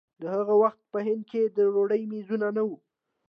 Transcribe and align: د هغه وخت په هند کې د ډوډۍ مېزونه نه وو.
د 0.21 0.23
هغه 0.35 0.53
وخت 0.63 0.79
په 0.93 0.99
هند 1.07 1.21
کې 1.31 1.41
د 1.45 1.57
ډوډۍ 1.73 2.01
مېزونه 2.11 2.47
نه 2.57 2.61
وو. 2.67 2.77